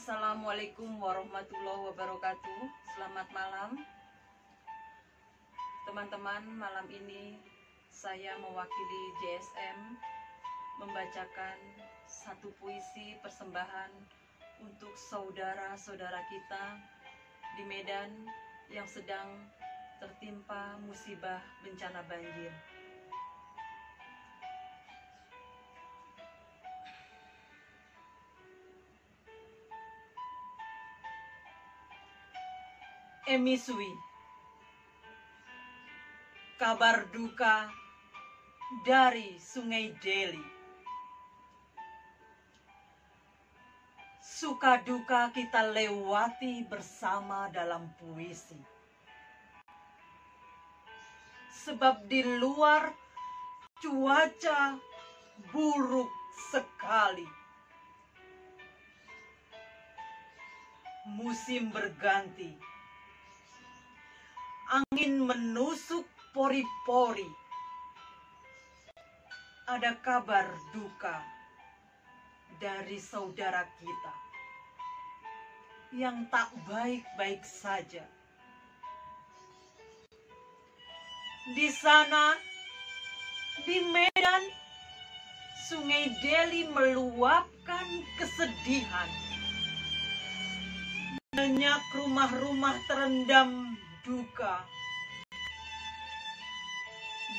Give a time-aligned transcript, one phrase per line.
[0.00, 2.60] Assalamualaikum warahmatullahi wabarakatuh.
[2.96, 3.76] Selamat malam.
[5.84, 7.36] Teman-teman, malam ini
[7.92, 10.00] saya mewakili JSM
[10.80, 13.92] membacakan satu puisi persembahan
[14.64, 16.80] untuk saudara-saudara kita
[17.60, 18.24] di Medan
[18.72, 19.52] yang sedang
[20.00, 22.48] tertimpa musibah bencana banjir.
[33.30, 33.94] Emisui.
[36.58, 37.70] Kabar duka
[38.82, 40.42] dari Sungai Deli.
[44.18, 48.58] Suka duka kita lewati bersama dalam puisi.
[51.54, 52.90] Sebab di luar
[53.78, 54.74] cuaca
[55.54, 56.10] buruk
[56.50, 57.30] sekali.
[61.14, 62.69] Musim berganti
[64.70, 67.26] angin menusuk pori-pori.
[69.66, 71.18] Ada kabar duka
[72.62, 74.14] dari saudara kita
[75.90, 78.06] yang tak baik-baik saja.
[81.50, 82.38] Di sana,
[83.66, 84.44] di Medan,
[85.66, 87.86] Sungai Deli meluapkan
[88.18, 89.10] kesedihan.
[91.34, 94.64] Banyak rumah-rumah terendam duka,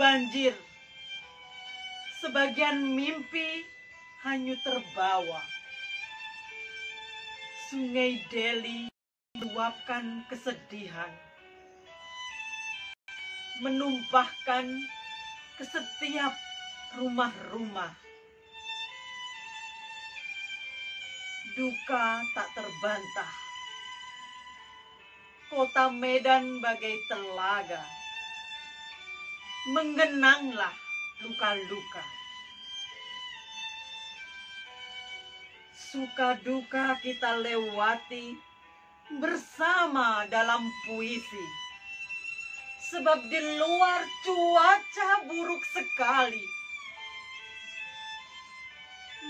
[0.00, 0.56] banjir,
[2.24, 3.64] sebagian mimpi
[4.24, 5.42] hanyut terbawa.
[7.68, 8.88] Sungai Deli
[9.36, 11.12] meluapkan kesedihan,
[13.60, 14.64] menumpahkan
[15.60, 16.32] ke setiap
[16.96, 17.92] rumah-rumah.
[21.56, 23.45] Duka tak terbantah
[25.46, 27.82] kota Medan bagai telaga.
[29.70, 30.74] Menggenanglah
[31.22, 32.04] luka-luka.
[35.74, 38.34] Suka duka kita lewati
[39.22, 41.46] bersama dalam puisi.
[42.90, 46.46] Sebab di luar cuaca buruk sekali.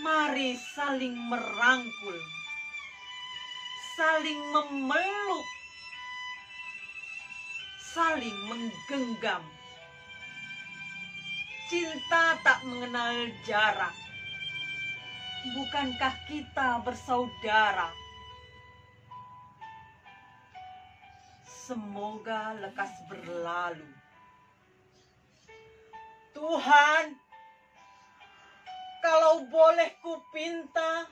[0.05, 2.21] Mari saling merangkul,
[3.97, 5.56] saling memeluk
[7.97, 9.41] saling menggenggam.
[11.73, 13.97] Cinta tak mengenal jarak.
[15.57, 17.89] Bukankah kita bersaudara?
[21.49, 23.89] Semoga lekas berlalu.
[26.37, 27.17] Tuhan,
[29.01, 31.09] kalau boleh kupinta,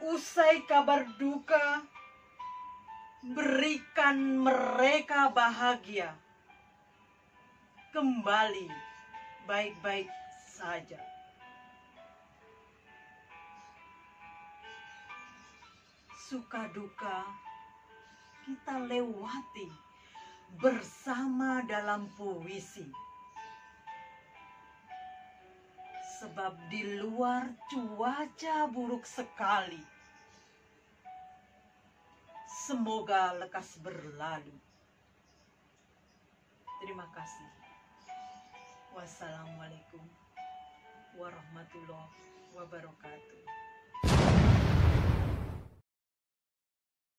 [0.00, 1.84] usai kabar duka,
[3.24, 6.12] berikan mereka bahagia.
[7.96, 8.68] Kembali
[9.48, 10.10] baik-baik
[10.52, 11.00] saja.
[16.28, 17.24] Suka duka
[18.44, 19.70] kita lewati
[20.60, 22.84] bersama dalam puisi.
[26.20, 29.95] Sebab di luar cuaca buruk sekali
[32.66, 34.50] Semoga lekas berlalu.
[36.82, 37.46] Terima kasih.
[38.90, 40.02] Wassalamualaikum
[41.14, 42.18] warahmatullahi
[42.58, 43.42] wabarakatuh.